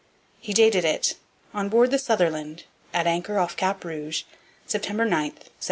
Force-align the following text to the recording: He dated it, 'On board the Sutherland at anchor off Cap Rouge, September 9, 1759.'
He 0.39 0.51
dated 0.51 0.83
it, 0.83 1.13
'On 1.53 1.69
board 1.69 1.91
the 1.91 1.99
Sutherland 1.99 2.63
at 2.91 3.05
anchor 3.05 3.37
off 3.37 3.55
Cap 3.55 3.85
Rouge, 3.85 4.23
September 4.65 5.05
9, 5.05 5.11
1759.' 5.13 5.53